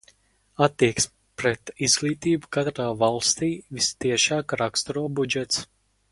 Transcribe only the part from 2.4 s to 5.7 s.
katrā valstī vistiešāk raksturo budžets.